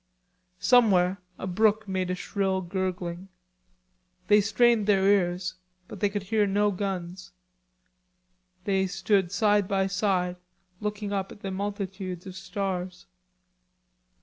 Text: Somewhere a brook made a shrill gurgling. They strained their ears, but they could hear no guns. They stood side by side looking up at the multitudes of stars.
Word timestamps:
Somewhere 0.57 1.19
a 1.37 1.45
brook 1.45 1.87
made 1.87 2.09
a 2.09 2.15
shrill 2.15 2.61
gurgling. 2.61 3.27
They 4.29 4.41
strained 4.41 4.87
their 4.87 5.05
ears, 5.05 5.53
but 5.87 5.99
they 5.99 6.09
could 6.09 6.23
hear 6.23 6.47
no 6.47 6.71
guns. 6.71 7.33
They 8.63 8.87
stood 8.87 9.31
side 9.31 9.67
by 9.67 9.85
side 9.85 10.37
looking 10.79 11.13
up 11.13 11.31
at 11.31 11.41
the 11.41 11.51
multitudes 11.51 12.25
of 12.25 12.33
stars. 12.35 13.05